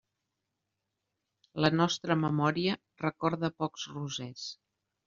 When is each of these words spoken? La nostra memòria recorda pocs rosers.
La 1.65 1.71
nostra 1.75 2.17
memòria 2.25 2.81
recorda 3.07 3.53
pocs 3.63 3.89
rosers. 3.97 4.53